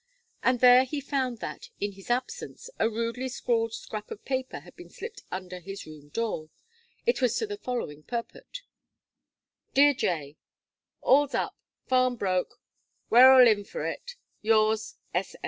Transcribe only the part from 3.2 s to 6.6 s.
scrawled scrap of paper had been slipped under his room door;